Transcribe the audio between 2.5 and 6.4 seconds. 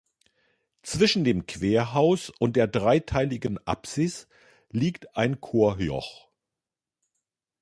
der dreiteiligen Apsis liegt ein Chorjoch.